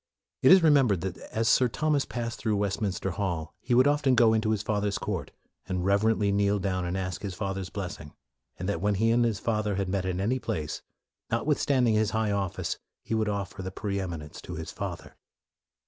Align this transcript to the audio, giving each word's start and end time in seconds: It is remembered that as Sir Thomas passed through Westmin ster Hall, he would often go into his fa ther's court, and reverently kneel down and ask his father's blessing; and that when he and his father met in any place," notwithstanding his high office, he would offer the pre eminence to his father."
It 0.41 0.51
is 0.51 0.63
remembered 0.63 1.01
that 1.01 1.15
as 1.17 1.47
Sir 1.47 1.67
Thomas 1.67 2.05
passed 2.05 2.39
through 2.39 2.57
Westmin 2.57 2.91
ster 2.91 3.11
Hall, 3.11 3.53
he 3.59 3.75
would 3.75 3.85
often 3.85 4.15
go 4.15 4.33
into 4.33 4.49
his 4.49 4.63
fa 4.63 4.81
ther's 4.81 4.97
court, 4.97 5.29
and 5.67 5.85
reverently 5.85 6.31
kneel 6.31 6.57
down 6.57 6.85
and 6.85 6.97
ask 6.97 7.21
his 7.21 7.35
father's 7.35 7.69
blessing; 7.69 8.15
and 8.57 8.67
that 8.67 8.81
when 8.81 8.95
he 8.95 9.11
and 9.11 9.23
his 9.23 9.37
father 9.39 9.75
met 9.85 10.05
in 10.05 10.19
any 10.19 10.39
place," 10.39 10.81
notwithstanding 11.31 11.93
his 11.93 12.09
high 12.17 12.31
office, 12.31 12.79
he 13.03 13.13
would 13.13 13.29
offer 13.29 13.61
the 13.61 13.69
pre 13.69 13.99
eminence 13.99 14.41
to 14.41 14.55
his 14.55 14.71
father." 14.71 15.15